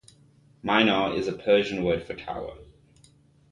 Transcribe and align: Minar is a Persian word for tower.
Minar 0.63 1.13
is 1.13 1.27
a 1.27 1.31
Persian 1.33 1.83
word 1.83 2.01
for 2.01 2.15
tower. 2.15 2.57